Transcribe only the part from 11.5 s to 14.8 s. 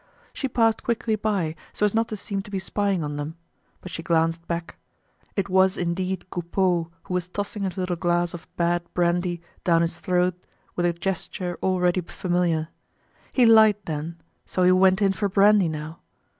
already familiar. He lied then; so he